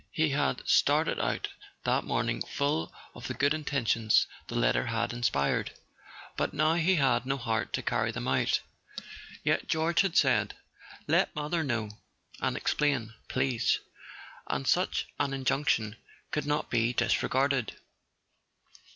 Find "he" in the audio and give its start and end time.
0.09-0.29, 6.73-6.95